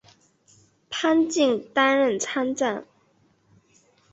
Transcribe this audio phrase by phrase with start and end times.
[0.89, 2.87] 潘靖改任参赞。